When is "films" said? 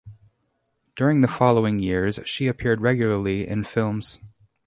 3.65-4.19